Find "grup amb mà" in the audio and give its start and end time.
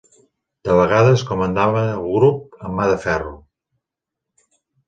2.15-2.91